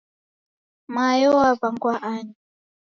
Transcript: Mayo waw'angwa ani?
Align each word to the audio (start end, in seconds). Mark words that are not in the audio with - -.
Mayo 0.93 1.29
waw'angwa 1.37 1.93
ani? 2.13 2.33